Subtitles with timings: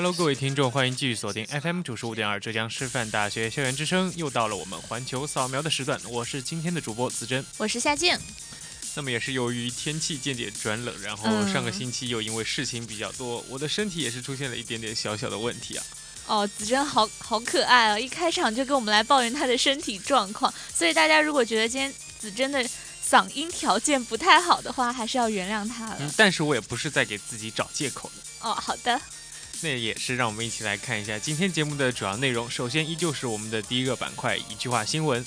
[0.00, 4.10] Hello，各位听众，欢迎继续锁定 FM 九十五点二浙江师范大学校园之声。
[4.16, 8.18] 又到了我们环球扫描的时段，我是今天的主播子珍，我是夏静。
[8.94, 15.84] 那么也是由于天气渐渐转冷，然后上个星期又因为事情比较多，我的身体也是出现了一点点小小的问题啊。
[16.28, 17.98] 哦，子珍好好可爱啊！
[17.98, 22.66] 一开场就跟我们来抱怨她的身体状况，所以大家如果觉得今天子珍的
[23.06, 25.96] 嗓音条件不太好的话，还是要原谅她了。
[26.00, 28.48] 嗯，但是我也不是在给自己找借口的。
[28.48, 28.98] 哦，好的。
[29.62, 32.50] 那也是让我们一起来看一下今天节目的主要内容。
[32.50, 35.24] 首先，依旧是我们的第一个板块——一句话新闻。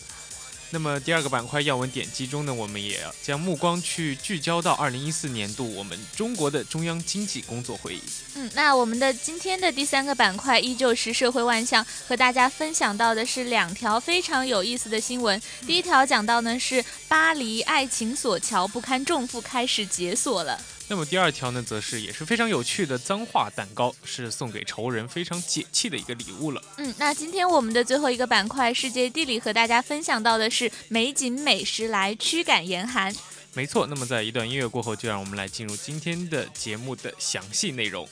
[0.72, 8.02] 那么第二个板块要闻点击中呢，我们也要将目光去聚焦到二零一四年度我们中国的中央经济工作会议。
[8.34, 15.40] 嗯，那我们的今天的第三个板块依旧是社会万象，和大家分享到的是两条非常有意思的新闻。
[15.68, 20.60] 第一条讲到呢是巴黎爱情锁桥不堪重负开始解锁了。
[20.94, 26.62] 那么第二条呢，则是也是非常有趣的脏话蛋糕，是送给仇人非常解气的一个礼物了。
[26.78, 33.12] 嗯，那今天我们的最后一个板块世界地理和大家分享到的是美景美食来驱赶严寒。
[33.54, 38.08] 没错，那么在一段音乐过后，就让我们来进入今天的节目的详细内容。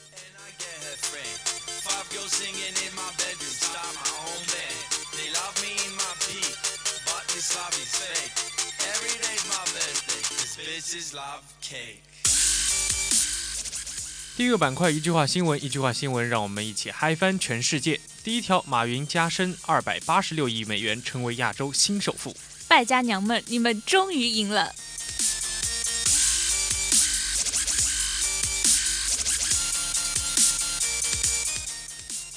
[14.34, 18.00] 第一个板块，一句话新闻，一句话新闻，让我们一起嗨翻全世界。
[18.24, 22.34] 第一条，马云加身二百八十六亿美元，成为亚洲新首富。
[22.66, 24.74] 败家娘们，你们终于赢了。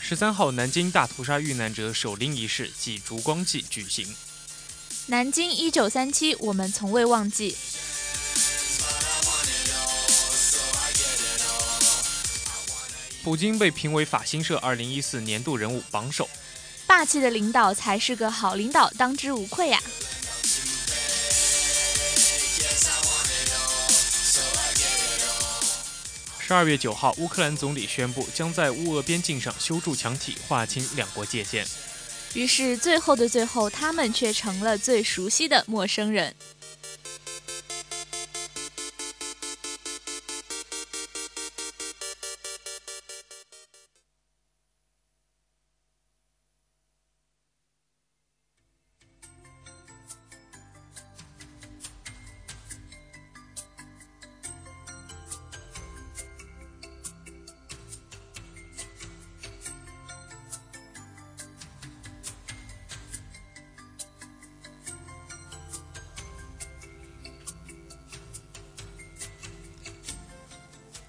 [0.01, 4.13] 十三号，南京大屠杀遇难者守灵仪式暨烛光祭举行。
[5.07, 7.55] 南京一九三七，我们从未忘记。
[13.25, 16.29] 普京被评为法新社二零一四年度人物榜首，
[16.85, 19.79] 霸气的领导才是个好领导，当之无愧呀。
[26.37, 31.65] 十二月九号，乌克兰总理宣布将在乌俄边境上修筑墙体，划清两国界限。
[32.35, 36.35] 于是，最后的最后，他们却成了最熟悉的陌生人。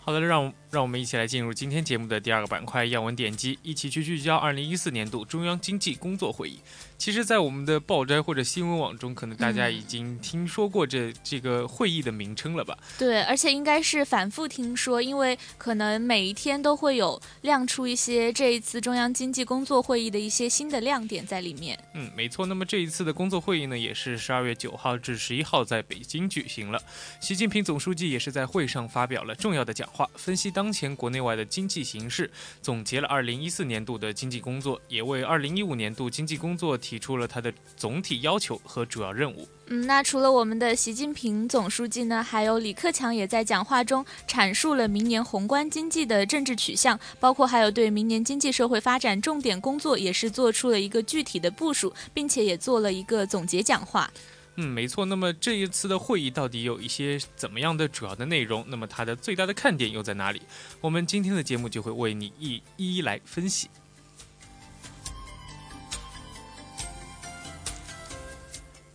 [0.07, 6.61] 好的，让让我们一起来进入今天节目的第二个板块——要闻点击，一起去聚焦二零一四年度中央经济工作会议。
[6.99, 12.77] 其实，在我们的报摘或者新闻网中，可能大家已经听说过这这个会议的名称了吧？
[12.99, 21.79] 对，而且应该是反复听说，因为可能每一天都会有亮出一些这一次中央经济工作会议的一些新的亮点在里面。
[21.95, 22.47] 嗯，没错。
[22.47, 26.81] 那么这一次的工作会议呢，也是十二月九号至十一号在北京举行了。
[27.21, 32.31] 习近平总书记也是在会上发表了重要的讲话，分析当前国内外的经济形势，
[32.63, 36.77] 总结了二零一四年度的经济工作，也为二零一五年度经济工作。
[36.87, 39.49] 提出了他的总体要求和主要任务。
[39.67, 54.09] 嗯，那除了我们的习近平总书记呢，还有李克强也在讲话中阐述了明年宏观经济的政治取向，包括还有对明年经济社会发展重点工作也是做出了一个具体的部署，并且也做了一个总结讲话。
[54.55, 55.05] 嗯，没错。
[55.05, 58.65] 那么这一次的会议到底有一些怎么样的主要的内容？
[58.69, 60.41] 那么它的最大的看点又在哪里？
[60.81, 63.69] 我们今天的节目就会为你一一一来分析。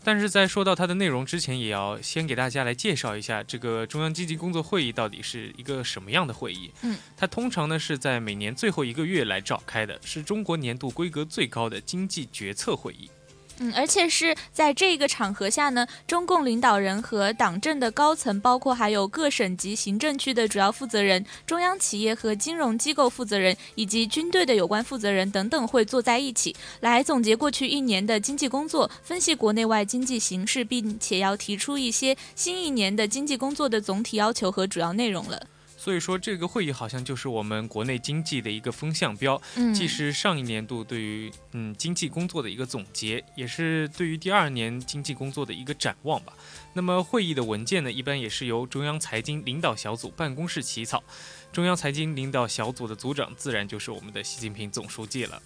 [0.03, 6.71] 但是在说到它的内容之前，也要先给大家来介绍一下这个中央经济工作会议到底是一个什么样的会议。
[6.81, 13.09] 嗯，它通常呢是在每年最后一个月来召开的，是中国年度规格最高的经济决策会议。
[13.63, 35.39] 嗯，而且是在这个场合下呢，中共领导人和党政的高层，包括还有各省级行政区的主要负责人、中央企业和金融机构负责人，以及军队的有关负责人等等，会坐在一起来总结过去一年的经济工作，分析国内外经济形势，并且要提出一些新一年的经济工作的总体要求和主要内容了。
[35.83, 46.33] 所以说，这个会议好像就是我们国内经济的一个风向标，嗯，既是上一年度对于嗯经济工作的一个总结，也是对于第二年经济工作的一个展望吧。
[46.73, 51.03] 那么会议的文件呢，一般也是由中央财经领导小组办公室起草，
[51.51, 55.41] 中央财经领导小组的组长自然就是我们的习近平总书记了。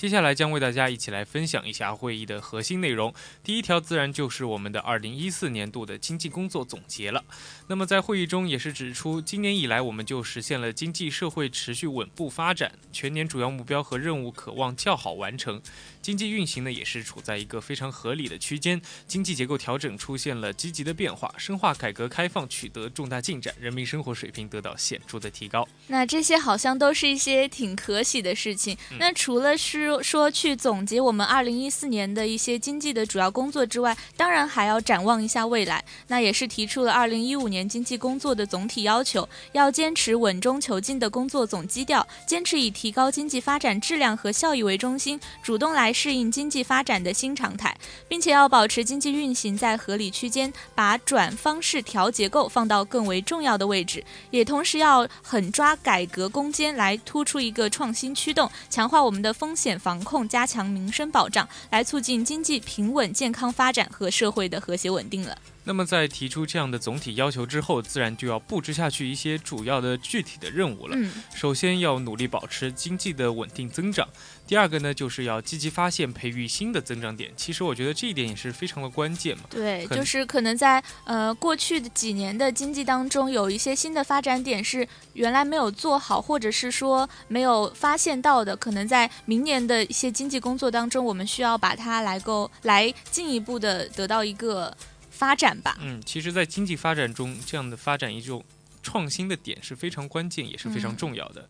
[0.00, 3.12] 接下来将为大家一起来分享一下会议的核心内容。
[3.44, 7.22] 第一条自然就是我们的二零一四年度的经济工作总结了。
[7.66, 15.60] 那么在会议中也是指出，今年以来我们就实现了经济社会持续稳步发展，全年主要目标和任务渴望较好完成。
[16.00, 25.68] 经济运行呢也是处在一个非常合理的区间，经济结构调整出现了积极的变化，深化改革开放取得重大进展，人民生活水平得到显著的提高。
[25.88, 28.74] 那这些好像都是一些挺可喜的事情。
[28.98, 35.84] 那除了是说说去总结我们二零一四年的一些经济的主要工作之外，当然还要展望一下未来。
[36.06, 47.76] 那也是提出了二零一五年经济工作的总体要求，要坚持稳中求进的工作总基调，坚持以提高经济发展质量和效益为中心，主动来适应经济发展的新常态，
[48.06, 60.28] 并且要保持经济运行在合理区间，把转方式调结构放到更为重要的位置，也同时要狠抓改革攻坚，来突出一个创新驱动，强化我们的风险防控。
[60.28, 65.36] 加强民生保障，来促进经济平稳健康发展和社会的和谐稳定了。
[65.70, 70.96] 那么，在提出这样的总体要求之后，自然就要布置下去一些主要的具体的任务了。
[70.98, 74.08] 嗯，首先要努力保持经济的稳定增长。
[74.48, 77.30] 第二个呢，就是要积极发现、培育新的增长点。
[77.36, 79.44] 其实我觉得这一点也是非常的关键嘛。
[79.48, 94.76] 对，就是可能在呃过去的几年的经济当中，有一些新的发展点是原来没有做好，或者是说没有发现到的，可能在明年的一些经济工作当中，我们需要把它来够来进一步的得到一个
[95.20, 95.76] 发展吧。
[95.82, 98.42] 嗯，其实，在经济发展中，这样的发展一种
[98.82, 101.46] 创新的点是非常关键，也是非常嗯重要的。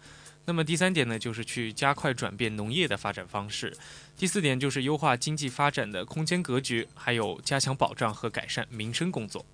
[0.47, 3.73] 那么第三点呢，就是去加快转变农业的发展方式。
[4.17, 9.47] 第四点就是优化经济发展的空间格局，还有加强保障和改善民生工作。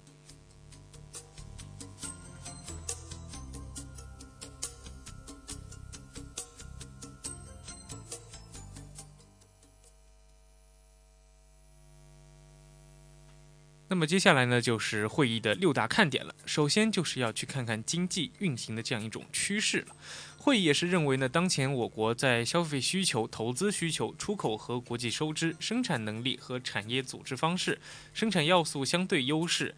[13.89, 16.35] 那么接下来呢，就是会议的六大看点了。
[16.45, 19.95] 首先就是要去看看经济运行的这样一种趋势了。
[20.39, 27.79] 会议也是认为呢，当前我国在消费需求、投资需求、出口和国际收支、生产能力和产业组织方式、
[28.13, 29.73] 生产要素相对优势、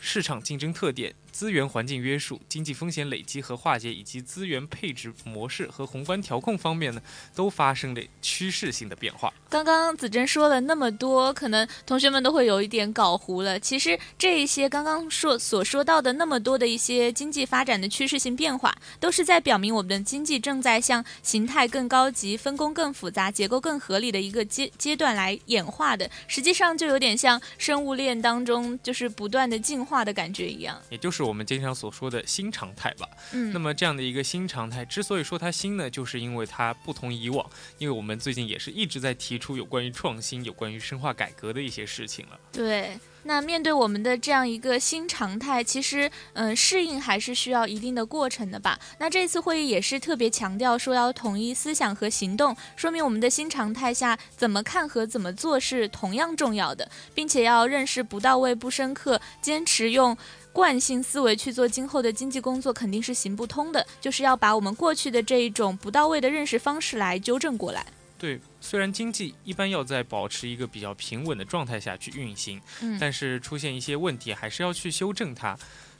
[0.00, 7.00] 市场竞争特点、资源环境约束、经济风险累积和化解，以及资源配置模式和宏观调控方面呢，
[7.34, 9.32] 都发生了趋势性的变化。
[9.48, 13.58] 刚刚子珍说了那么多，可能同学们都会有一点搞糊了。
[13.58, 26.10] 其实这一些刚刚说所说到的那么多的一些经济发展的趋势性变化，都是在表明我们的经济正在向形态更高级、分工更复杂、结构更合理的一个阶阶段来演化的。
[26.26, 30.80] 实际上就有点像生物链当中就是不断的进化的感觉一样。
[30.90, 33.08] 也就是我们经常所说的新常态吧。
[33.32, 37.48] 嗯，那么这样的一个新常态，之所以说它新呢，就是因为它不同以往，
[37.78, 42.38] 因为我们最近也是一直在提出有关于创新、有关于深化改革的一些事情了。
[42.52, 48.78] 对，那面对我们的这样一个新常态，其实嗯，适应还是需要一定的过程的吧。
[48.98, 60.16] 那这次会议也是特别强调说要统一思想和行动，说明我们的新常态下怎么看和怎么做是同样重要的，并且要认识不到位、不深刻，坚持用。
[60.52, 67.84] 惯性思维去做今后的经济工作肯定是行不通的，就是要把我们过去的这一种不到位的认识方式来纠正过来。
[68.16, 75.54] 对，虽然经济一般要在保持一个比较平稳的状态下去运行，嗯，但是出现一些问题，还是要去修正它。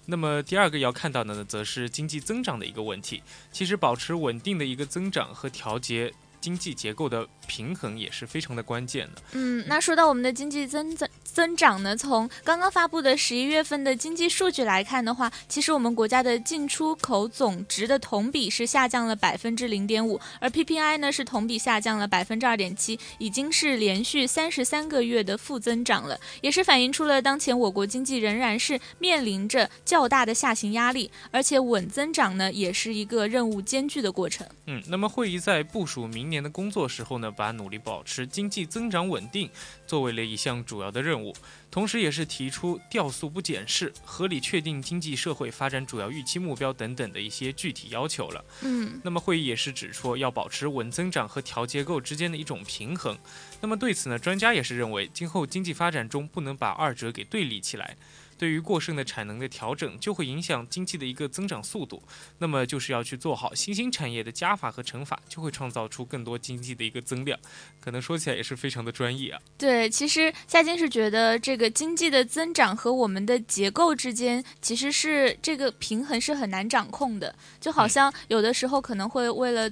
[0.07, 3.23] 那么第二个要看到的呢，则是经济增长的一个问题。
[3.53, 6.11] 其实保持稳定的一个增长和调节
[6.45, 9.23] 经济结构的平衡也是非常的关键的。
[9.33, 11.97] 嗯，那说到我们的经济增增增长呢？
[11.97, 34.47] 从刚刚发布的十一月份的经济数据来看的话，其实我们国家的进出口总值的同比是下降了百分之零点五，而 PPI 呢是同比下降了百分之二点七，已经是连续三十三个月的负增长了，也是反映出了当前我国经济仍然是面临着较大的下行压力，而且稳增长呢也是一个任务艰巨的过程。
[34.67, 39.51] 嗯，那么会议在部署明年的工作时候呢，把努力保持经济增长稳定
[39.87, 41.35] 作为了一项主要的任务。
[41.71, 48.45] 同时，也是提出调速不减势、合理确定经济社会发展主要预期目标等等的一些具体要求了。
[48.63, 53.19] 嗯，那么会议也是指出，要保持稳增长和调结构之间的一种平衡。
[53.61, 57.97] 那么对此呢，专家也是认为，今后经济发展中不能把二者给对立起来。
[58.37, 62.03] 对于过剩的产能的调整，就会影响经济的一个增长速度。
[62.39, 67.39] 那么就是要去做好新兴产业的加法和乘法，就会创造出更多经济的一个增量。
[67.81, 69.41] 可能说起来也是非常的专业啊。
[69.57, 77.35] 对，其实夏金是觉得这个经济的增长和我们的结构之间，其实是这个平衡是很难掌控的。
[77.61, 79.71] 就好像有的时候可能会为了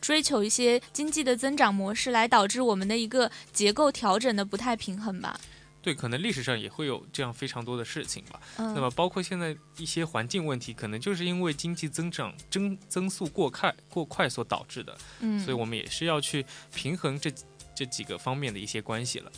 [0.00, 5.38] 追求一些经济的增长模式，来导致我们的一个结构调整的不太平衡吧。
[5.86, 8.40] 对，可能历史上也会有这样非常多的事情吧。
[8.56, 14.98] 嗯，那么包括现在一些环境问题，可能就是因为经济增长增增速过快过快所导致的。
[15.20, 17.32] 嗯，所以我们也是要去平衡这
[17.72, 19.30] 这几个方面的一些关系了。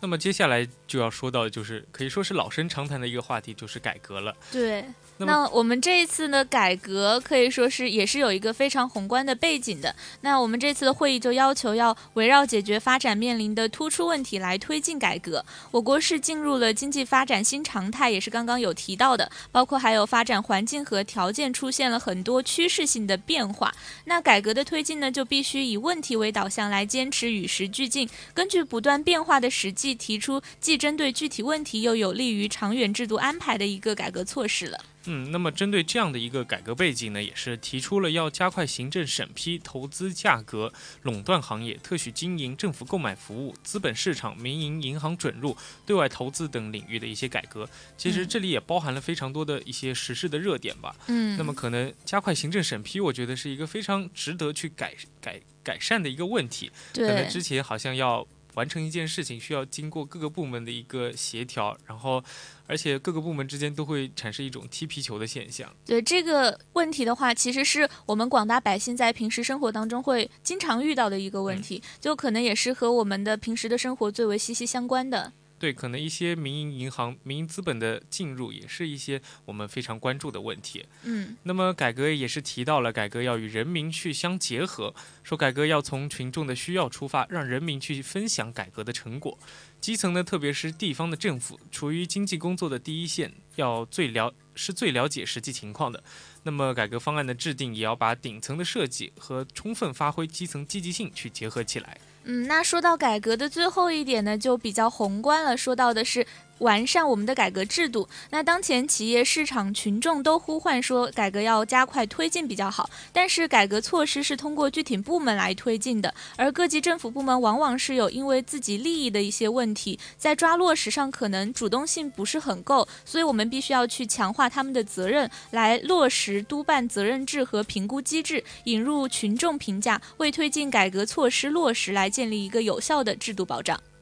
[0.00, 4.36] 那么接下来就要说到，就是可以说是老生常谈的一个话题，就是改革了。
[4.52, 4.84] 对。
[5.18, 9.94] 那我们这一次的改革可以说是也是有一个非常宏观的背景的。
[10.22, 15.44] 那我们这次的会议就要求要围绕解决发展面临的突出问题来推进改革。
[15.70, 23.72] 我国是进入了经济发展新常态，也是刚刚有提到的，包括还有发展环境和条件出现了很多趋势性的变化。
[24.06, 34.80] 那改革的推进呢，就必须以问题为导向来坚持与时俱进，根据不断变化的实际提出既针对具体问题又有利于长远制度安排的一个改革措施了。
[35.06, 47.68] 嗯，那么针对这样的一个改革背景呢，也是提出了要加快行政审批、投资价格、垄断行业、特许经营、政府购买服务、资本市场、民营银行准入、对外投资等领域的一些改革。
[47.96, 50.94] 其实这里也包含了非常多的一些时事的热点吧。
[51.08, 56.70] 嗯，那么可能加快行政审批，我觉得是一个非常值得去改改改善的一个问题。
[56.92, 58.26] 对，可能之前好像要。
[58.54, 62.22] 完成一件事情需要经过各个部门的一个协调，然后，
[62.66, 65.70] 而且各个部门之间都会产生一种踢皮球的现象。
[65.84, 75.32] 对这个问题的话，其实是我们广大百姓在平时生活当中会经常遇到的一个问题，就可能也是和我们的平时的生活最为息息相关的。
[75.64, 80.84] 对，可能一些民营银行、民营资本的进入，也是一些我们非常关注的问题。
[81.04, 89.38] 嗯，那么改革也是提到了，改革要与人民去相结合，说改革要从群众的需要出发，让人民去分享改革的成果。
[89.80, 96.04] 基层呢，特别是地方的政府，处于经济工作的第一线，要最了是最了解实际情况的。
[96.42, 101.98] 那么改革方案的制定，也要把顶层的设计和充分发挥基层积极性去结合起来。
[102.24, 105.56] 嗯，那说到改革的最后一点呢，就比较宏观了。
[105.56, 106.26] 说到的是
[106.58, 108.08] 完善我们的改革制度。
[108.30, 132.14] 那当前企业、市场、群众都呼唤说改革要加快推进比较好，但是改革措施是通过具体部门来推进的，而各级政府部门往往是有因为自己利益的一些问题，在抓落实上可能主动性不是很够，所以我们必须要去强化他们的责任，来落实督办责任制和评估机制，引入群众评价，为推进改革措施落实来。
[132.14, 133.93] 建立一个有效的制度保障。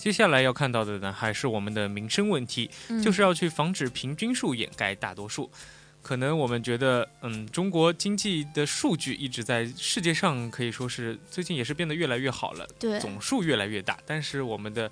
[0.00, 2.70] 接下来要看到的呢，还是我们的民生问题，
[3.04, 5.50] 就是要去防止平均数掩盖大多数。
[6.00, 14.90] 可能我们觉得，嗯，中国经济的数据一直在世界上可以说是最近也是变得越来越好了，对，总数越来越大，但是我们的。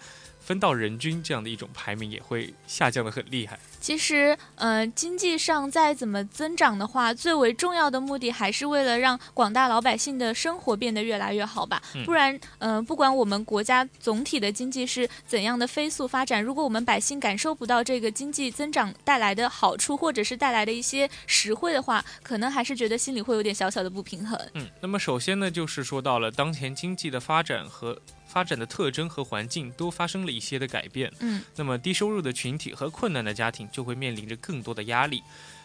[0.49, 3.61] 分到人均这样的一种排名也会下降的很厉害。
[3.83, 11.83] 其实，呃，经济上再怎么增长的话，最为重要的目的还是为了让广大老百姓的生活变得越来越好吧。
[12.07, 24.41] 不然，呃，不管我们国家总体的经济是怎样的飞速发展，如果我们百姓感受不到这个经济增长带来的好处，或者是带来的一些实惠的话，可能还是觉得心里会有点小小的不平衡。
[24.55, 28.01] 嗯，那么首先呢，就是说到了当前经济的发展和。
[28.29, 35.23] 发展的特征和环境都发生了一些的改变，嗯，那么低收入的群体和困难的家庭就会面临着更多的压力。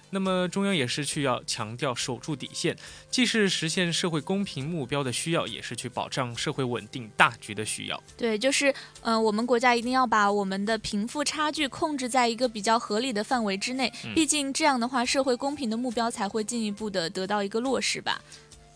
[0.09, 2.77] 那么中央也是去要强调守住底线，
[3.09, 7.99] 既是实现社会公平目标的需要，也是去保障社会稳定大局的需要。
[8.15, 8.69] 对，就是
[9.01, 18.21] 嗯、呃我们国家一定要把我们的贫富差距控制在一个比较合理的范围之内，嗯毕竟这样的话，社会公平的目标才会进一步的得到一个落实吧。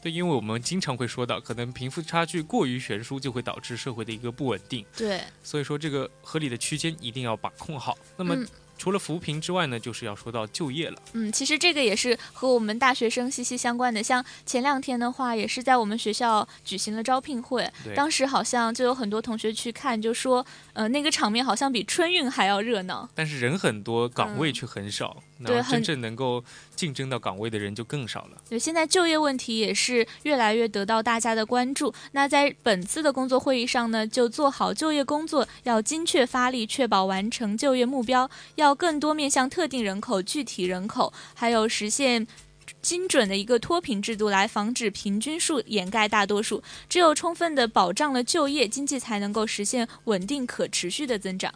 [0.07, 4.85] 对，因为我们经常会说到，可能贫富差距过于悬殊，就会导致社会的一个不稳定。
[4.95, 7.97] 对，所以说，这个合理的区间一定要把控好。
[8.15, 8.47] 那么，嗯
[8.77, 11.01] 除了扶贫之外呢，就是要说到就业了。
[11.13, 14.03] 嗯，其实这个也是和我们大学生息息相关的。
[14.03, 23.09] 像前两天的话，也是在我们学校举行了招聘会，当时好像就有很多同学去看，就说，呃，那个场面好像比春运还要热闹。
[23.15, 26.43] 但是人很多，岗位嗯却很少，对很然后真正能够
[26.75, 28.41] 竞争到岗位的人就更少了。
[28.49, 31.93] 对，现在就业问题也是越来越得到大家的关注。
[32.13, 42.27] 那在本次的工作会议上呢，就做好就业工作，要精确发力，确保完成就业目标，要更多面向特定人口、具体人口，还有实现。
[42.81, 51.53] 精准的一个脱贫制度来防止平均数掩盖大多数，只有充分的保障了就业，经济才能够实现稳定可持续的增长。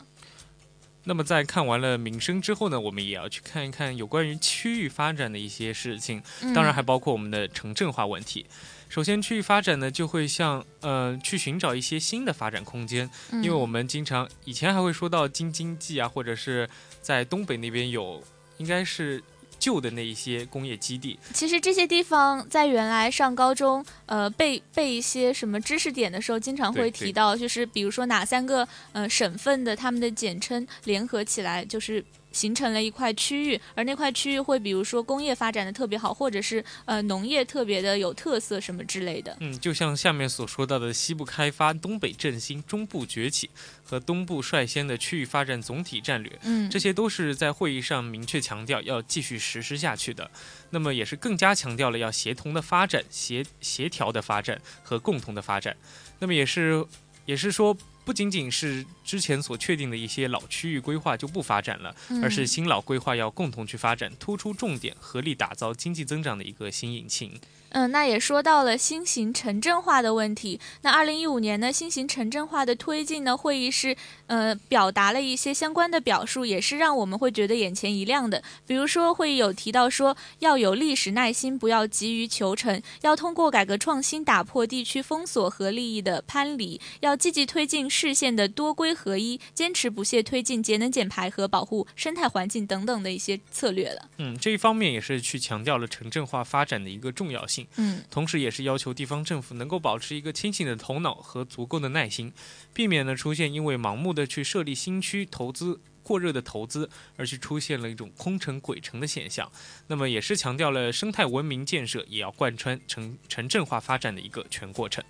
[1.04, 6.22] 那么在看完了民生之后呢，我们也要去看一看有关于区域发展的一些事情，
[6.54, 8.46] 当然还包括我们的城镇化问题。
[8.88, 16.70] 首先，区域发展呢，就会像呃去寻找一些新的发展空间，嗯因为我们经常以前还会说到京津冀啊，或者是
[17.02, 18.22] 在东北那边有，
[18.58, 19.24] 应该是
[19.62, 39.36] 旧的那一些工业基地，其实这些地方在原来上高中，呃，背背一些什么知识点的时候，经常会提到，就是比如说哪三个呃省份的他们的简称联合起来，就是形成了一块区域，而那块区域会比如说工业发展的特别好，或者是呃农业特别的有特色什么之类的。
[39.40, 43.50] 嗯，就像下面所说到的西部开发、东北振兴、中部崛起
[43.84, 50.30] 和东部率先的区域发展总体战略，嗯，这些都是在会议上明确强调要继续实施下去的。
[50.70, 55.76] 那么也是更加强调了要协同的发展、协协调的发展和共同的发展。
[56.20, 56.86] 那么也是
[57.26, 67.40] 也是说，不仅仅是之前所确定的一些老区域规划就不发展了，而是嗯新老规划要共同去发展，突出重点，合力打造经济增长的一个新引擎。
[67.74, 70.60] 嗯，那也说到了新型城镇化的问题。
[70.82, 73.96] 那二零一五年呢，新型城镇化的推进呢，会议是
[74.28, 78.44] 呃表达了一些相关的表述，也是让我们会觉得眼前一亮的。
[78.68, 94.10] 比如说，会议有提到说，要有历史耐心，不要急于求成，要通过改革创新打破地区封锁和利益的藩篱，要积极推进市县的多规合一，坚持不懈推进节能减排和保护生态环境等等的一些策略了。
[94.18, 97.68] 嗯，这一方面也是去强调了城镇化发展的一个重要性。
[97.76, 98.02] 嗯。
[98.10, 102.32] 同时，也是要求地方政府能够保持一个清醒的头脑和足够的耐心，
[102.74, 105.82] 避免呢出现因为盲目的去设立新区投资。
[106.04, 109.50] 过热的投资，而去出现了一种空城鬼城的现象。
[109.88, 115.04] 那么，也是强调了生态文明建设也要贯穿城城镇化发展的一个全过程。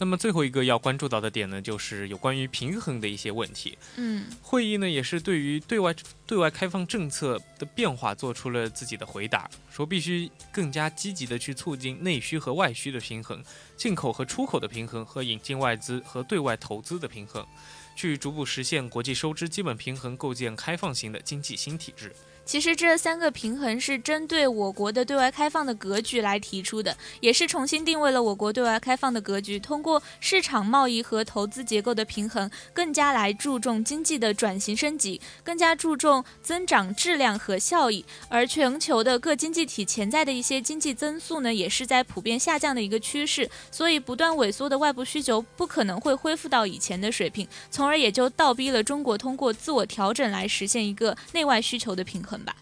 [0.00, 3.76] 那么最后一个要关注到的点呢，就是有关于平衡的一些问题。
[3.96, 5.94] 嗯会议呢也是对于对外
[6.26, 13.44] 对外开放政策的变化做出了自己的回答，说必须更加积极的去促进内需和外需的平衡，
[13.76, 17.46] 进口和出口的平衡，和引进外资和对外投资的平衡，
[17.94, 22.16] 去逐步实现国际收支基本平衡，构建开放型的经济新体制。
[22.50, 29.56] 其实这三个平衡是针对我国的对外开放的格局来提出的，也是重新定位了我国对外开放的格局。
[29.56, 38.04] 通过市场贸易和投资结构的平衡，更加来注重经济的转型升级，更加注重增长质量和效益。
[38.28, 52.54] 而全球的各经济体潜在的一些经济增速呢，也是在普遍下降的一个趋势，所以不断萎缩的外部需求不可能会恢复到以前的水平，从而也就倒逼了中国通过自我调整来实现一个内外需求的平衡吧。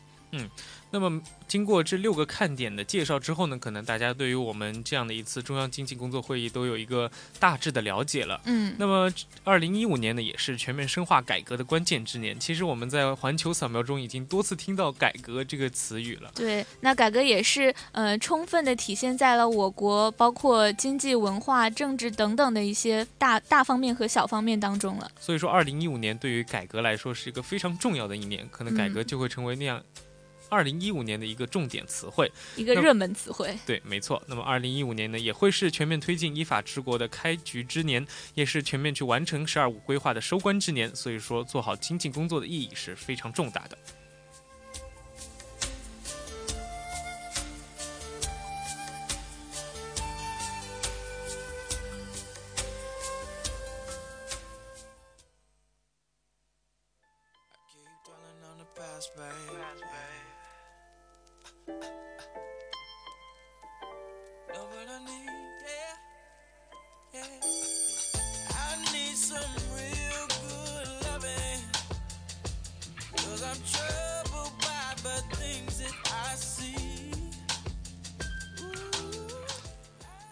[0.91, 8.41] 那么，经过这六个看点的介绍之后呢，可能大家对于我们这样的一次中央经济工作会议都有一个大致的了解了。
[8.47, 8.75] 嗯。
[8.79, 9.13] 那么，
[9.45, 12.39] 二零一五年呢，也是全面深化改革的关键之年。
[12.41, 16.33] 其实我们在环球扫描中已经多次听到“改革”这个词语了。
[16.35, 25.11] 对，那改革也是呃，充分的体现在了我国包括经济、文化、政治等等的一些大大方面和小方面当中了。
[25.21, 29.83] 所以说，二零一五年对于改革来说是一个非常重要的一年，可能改革嗯就会成为那样
[30.49, 32.31] 二零一五年的一个重点词汇。
[32.57, 33.57] 一个热门词汇。
[33.67, 34.23] 对，没错。
[34.27, 40.95] 那么，二零一五年呢，也会是全面推进依法治国的开局之年，也是全面去完成“十二五”规划的收官之年。
[40.95, 43.79] 所以说，做好经济工作的意义是非常重大的。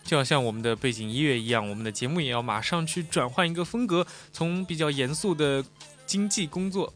[0.06, 5.64] 就好像我们的背景音乐一样，我们的节目也要马上去转换一个风格，从比较严肃的
[6.06, 6.94] 经济工作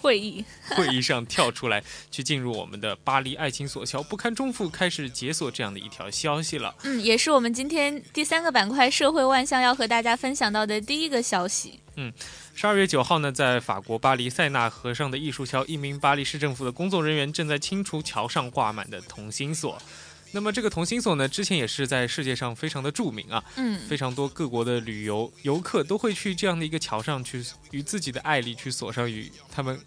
[0.00, 0.42] 会议
[0.74, 6.74] 会议上跳出来，去进入我们的巴黎爱情锁桥不堪重负开始解锁这样的一条消息了。
[6.84, 11.80] 嗯，也是我们今天第三个板块社会万象要和大家分享到的第一个消息。
[11.96, 12.12] 嗯，
[12.54, 19.76] 十二月九号呢，在法国巴黎塞纳河上的艺术桥，一名巴黎市政府的工作人员正在清除桥上挂满的同心锁。
[20.32, 29.80] 那么这个同心锁呢，之前也是在世界上非常的著名啊，嗯，非常多各国的旅游游客都会去这样的一个桥上去与自己的爱丽去锁上与他们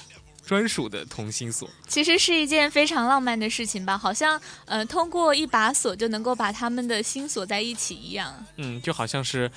[0.45, 1.69] 专属的同心锁。
[1.87, 8.45] 其实是一件非常浪漫的事情吧，好像呃通过一把锁就能够把他们的心锁在一起一样。
[8.57, 9.49] 嗯，就好像是。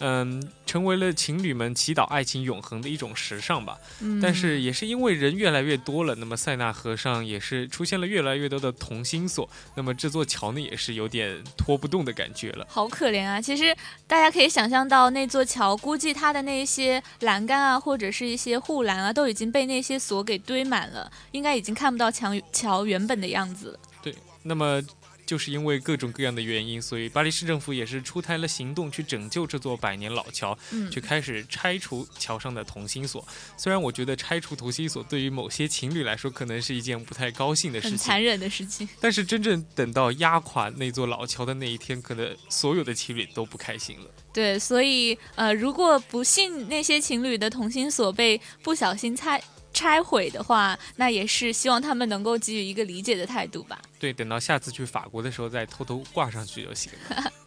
[0.00, 3.78] 嗯，成为了情侣们祈祷爱情永恒的一种时尚吧。
[4.00, 12.66] 嗯，但是也是因为人越来越多了，那么塞纳河上也是出现了越来越多的同心锁，那么这座桥呢也是有点拖不动的感觉了。
[12.68, 13.40] 好可怜啊！
[13.40, 23.78] 其实大家可以想象到那座桥，估计它的那些栏杆啊，或者是一些护栏啊，都已经被那些锁给堆满了，应该已经看不到墙桥原本的样子了。
[24.02, 24.82] 对，那么。
[25.30, 33.24] 就是因为各种各样的原因，所以巴黎市政府也是出台了行动去拯救这座百年老桥，嗯，去开始拆除桥上的同心锁。
[33.56, 38.88] 虽然我觉得拆除同心锁对于某些情侣来说可能是一件不太高兴的事情，很残忍的事情。
[38.98, 44.10] 但是真正等到压垮那座老桥的那一天，可能所有的情侣都不开心了。
[44.32, 49.40] 对，所以呃，如果不幸那些情侣的同心锁被不小心拆。
[49.72, 53.80] 拆毁的话，那也是希望他们能够给予一个理解的态度吧。
[53.98, 57.32] 对，等到下次去法国的时候再偷偷挂上去就行了。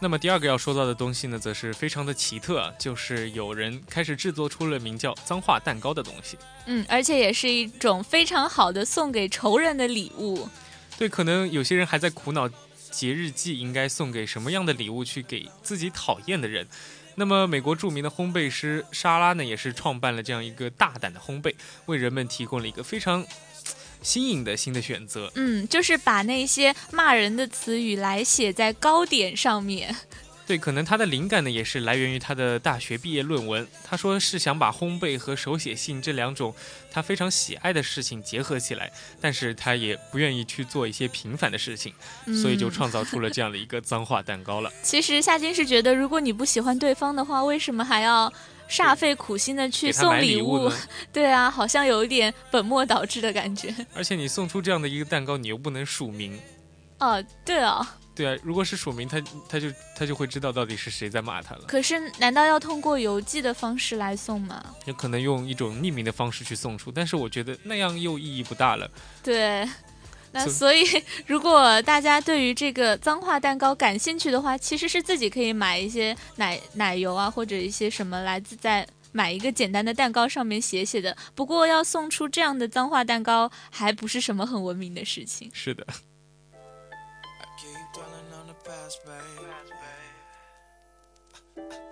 [0.00, 6.36] 那么第二个要说到的东西呢，则是非常的奇特，就是有人开始制作出了名叫“脏话蛋糕”的东西。
[6.66, 10.46] 嗯，而且也是一种非常好的送给仇人的礼物。
[10.98, 12.48] 对，可能有些人还在苦恼
[12.90, 16.66] 节日季应该送给什么样的礼物去给自己讨厌的人。
[17.16, 21.54] 那么，美国著名的烘焙师莎拉呢，也是创办了这样一个大胆的烘焙，
[21.86, 23.24] 为人们提供了一个非常
[24.02, 25.30] 新颖的新的选择。
[25.36, 29.94] 嗯，就是把那些骂人的词语来写在糕点上面。
[30.46, 33.66] 对，可能他的灵感呢，也是来源于他的大学毕业论文。
[33.82, 36.54] 他说是想把烘焙和手写信这两种
[36.90, 41.94] 他非常喜爱的事情结合起来，但是他也不愿意去做一些平凡的事情，
[42.42, 44.70] 所以就创造出了这样的一个脏话蛋糕了。
[44.82, 48.30] 其实夏金是觉得，如果你不喜欢对方的话，为什么还要
[48.68, 50.70] 煞费苦心的去送礼物？
[51.10, 53.74] 对啊，好像有一点本末倒置的感觉。
[53.94, 56.38] 而且你送出这样的一个蛋糕，你又不能署名。
[57.04, 57.86] 哦，对哦。
[58.14, 61.62] 对啊，如果是署名，他他就他就会知道到底是谁在骂他了。
[61.66, 64.64] 可是，难道要通过邮寄的方式来送吗？
[64.84, 68.88] 有可能用一种匿名的方式去送出，但是我觉得那样又意义不大了。
[69.20, 69.68] 对，
[70.30, 70.84] 那所以
[71.26, 81.16] 如果大家对于这个脏话蛋糕感兴趣的话，其实是自己可以买一些奶奶油啊，或者一些什么来自在买一个简单的蛋糕上面写写的。
[81.34, 85.50] 不过要送出这样的脏话蛋糕，还不是什么很文明的事情。
[85.52, 85.84] 是的。
[88.64, 89.46] Pass, babe.
[91.56, 91.83] Babe.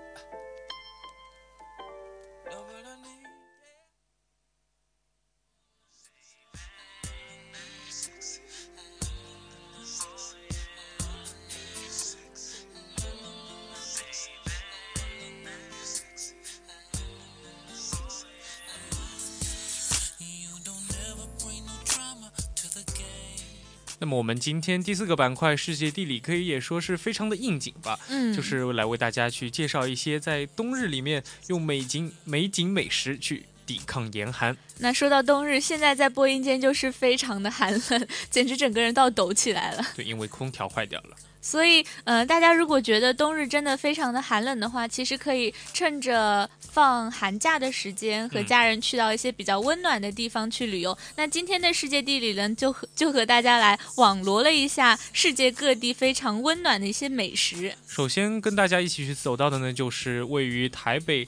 [24.03, 34.57] 那么我们今天第四个板块世界地理可以也说是非常的应景吧，嗯，就是来为大家去介绍一些在冬日里面用美景美景美食去抵抗严寒。
[34.79, 39.85] 那说到冬日，现在在播音间就是非常的寒冷， 简直整个人都要抖起来了。
[39.95, 41.17] 对，因为空调坏掉了。
[41.43, 50.97] 所以，呃，大家如果觉得冬日真的非常的寒冷的话，其实可以趁着放寒假的时间，和家人去到一些比较温暖的地方去旅游。
[51.17, 57.75] 那今天的世界地理呢，就和就和大家来网罗了一下世界各地非常温暖的一些美食。
[57.89, 61.27] 首先跟大家一起去走到的呢，就是位于台北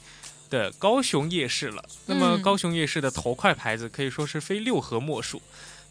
[0.49, 1.83] 的高雄夜市了。
[2.05, 5.41] 那么高雄夜市的头块牌子可以说是非六合莫属。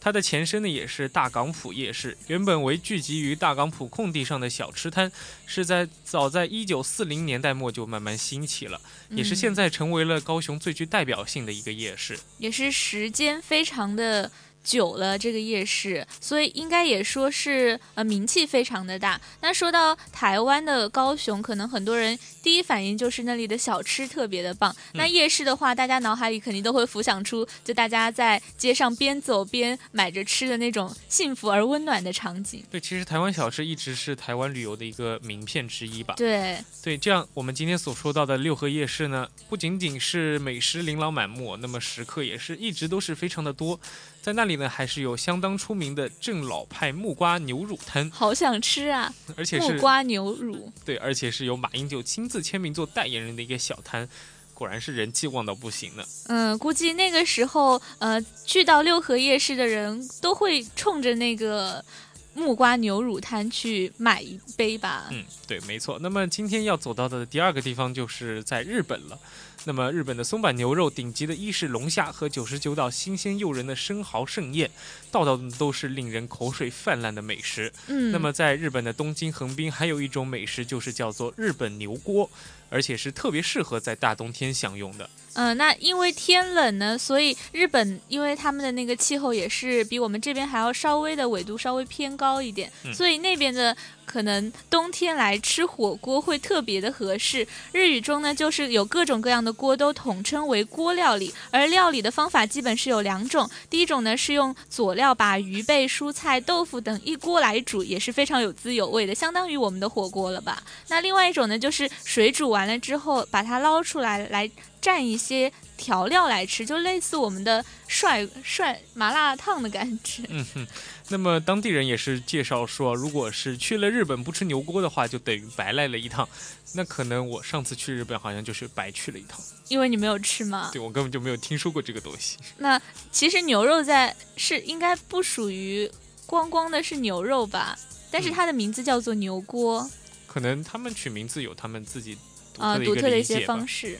[0.04, 5.10] 它的前身呢也是大港埔夜市，原本为聚集于大港埔空地上的小吃摊，
[5.46, 14.30] 是在早在一九四零年代末就慢慢兴起了，也是现在成为了高雄最具代表性的一个夜市，也是时间非常的。
[14.64, 19.20] 久了，这个夜市，所以应该也说是呃名气非常的大。
[19.42, 24.74] 那说到台湾的高雄，可能很多人第一反应就是那里的小吃特别的棒。
[24.94, 32.64] 那夜市的话，大家脑海里肯定都会浮想出，就大家在街上边走边买着吃的那种幸福而温暖的场景。
[32.70, 36.14] 对，其实台湾小吃一直是台湾旅游的一个名片之一吧。
[36.16, 43.78] 对对，这样我们今天所说到的六合夜市呢，不仅仅是美食琳琅满目，那么食客也是一直都是非常的多。
[44.24, 49.12] 在那里呢，还是有相当出名的正老派木瓜牛乳摊，好想吃啊！
[49.36, 54.08] 而且是木瓜牛乳，对，而且是由马英九亲自签名做代言人的一个小摊，
[54.54, 56.02] 果然是人气旺到不行呢。
[56.28, 61.84] 嗯，估计那个时候，呃，去到六合夜市的人都会冲着那个
[62.32, 65.08] 木瓜牛乳摊去买一杯吧。
[65.10, 65.98] 嗯，对，没错。
[66.00, 69.18] 那么今天要走到的第二个地方就是在日本了。
[69.66, 74.70] 那么，日本的松板牛肉、顶级的伊势龙虾和九十九道新鲜诱人的生蚝盛宴，
[75.10, 77.72] 道道都是令人口水泛滥的美食。
[77.86, 82.30] 嗯，那么在日本的东京横滨，还有一种美食就是叫做日本牛锅，
[82.68, 85.08] 而且是特别适合在大冬天享用的。
[85.36, 97.46] 嗯，那因为天冷呢，所以日本因为他们的那个气候也是比我们这边还要稍微的纬度稍微偏高一点，所以那边的可能冬天来吃火锅会特别的合适。
[97.72, 110.62] 日语中呢，就是有各种各样的锅都统称为锅料理，而料理的方法基本是有两种，第一种呢是用佐料把鱼贝、蔬菜、豆腐等一锅来煮，也是非常有滋有味的，相当于我们的火锅了吧？
[110.88, 114.50] 那另外一种呢，就是水煮完了之后把它捞出来来。
[114.84, 120.22] 蘸一些调料来吃，就类似我们的涮涮麻辣烫的感觉。
[120.28, 120.66] 嗯哼，
[121.08, 126.28] 那么当地人也是介绍说，如果是去了日本不吃牛锅的话，就等于白来了一趟。
[126.74, 130.68] 那可能我上次去日本好像就是白去了一趟，因为你没有吃吗？
[130.72, 132.36] 对，我根本就没有听说过这个东西。
[132.58, 132.78] 那
[133.10, 135.90] 其实牛肉在是应该不属于
[136.26, 137.78] 光光的是牛肉吧？
[138.10, 139.88] 但是它的名字叫做牛锅，
[140.26, 142.18] 可能他们取名字有他们自己
[142.58, 143.98] 啊独特的一些方式。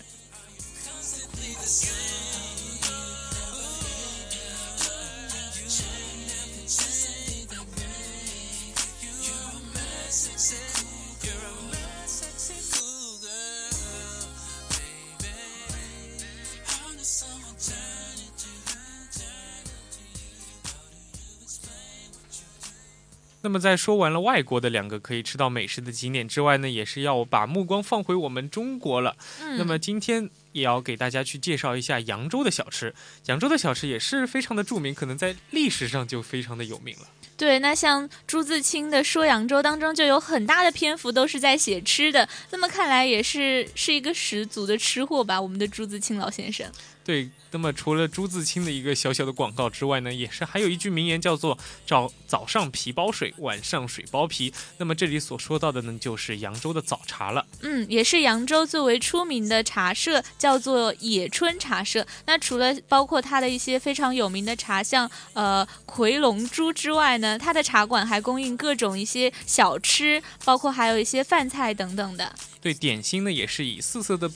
[23.40, 29.16] 那么在说完了外国的两个可以吃到美食的景点之外呢，也是要把目光放回我们中国了。
[29.56, 30.30] 那么今天。
[30.54, 32.94] 也要给大家去介绍一下扬州的小吃。
[33.26, 37.08] 扬州的小吃也是非常的著名，可能在历史上就非常的有名了。
[37.36, 42.28] 对，那像朱自清的《说扬州》当中就有很大的篇幅都是在写吃的。
[42.50, 46.70] 那么看来也是是一个十足的吃货吧，我们的朱自清老先生。
[47.04, 54.50] 对，那么除了朱自清的一个小小的广告之外呢，也是还有一句名言叫做“早早上皮包水，晚上水包皮”。
[54.78, 57.46] 那么这里所说到的呢，就是扬州的早茶了。
[57.60, 62.06] 嗯，也是扬州最为出名的茶社，叫做野春茶社。
[62.24, 72.34] 那除了包括它的一些非常有名的茶，像呃葵龙珠之外呢，它的茶馆还供应各种一些小吃，包括还有一些饭菜等等的。
[72.62, 74.30] 对，点心呢也是以四色的。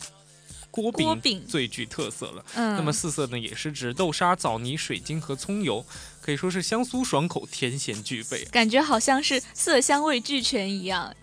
[0.83, 2.45] 锅饼最具特色了。
[2.55, 5.85] 嗯，那么四色呢，也是指豆沙、枣泥、水晶和葱油，
[6.21, 11.15] 可以说是香酥爽口，甜咸俱备，感觉好像是色香味俱全一样。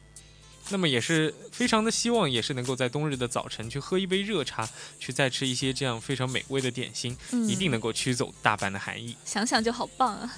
[0.70, 7.16] 那么也是非常的希望，也是能够在冬日的早晨去喝一杯热茶，去再吃一些这样非常美味的点心，
[7.48, 9.16] 一定能够驱走大半的寒意。
[9.24, 10.38] 想想就好棒啊！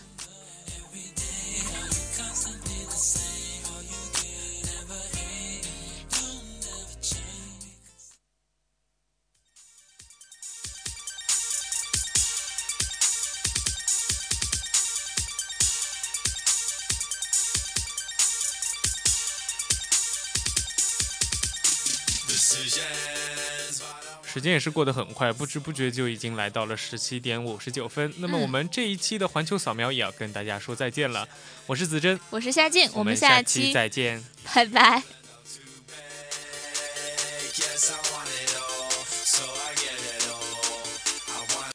[24.38, 28.14] 时间也是过得很快，不知不觉就已经来到了十七点五十九分。
[28.20, 31.28] 那么我们这一期的环球扫描也要跟大家说再见了。
[31.66, 34.24] 我是子珍，我是夏静，我们下期再见，
[34.54, 35.17] 拜拜。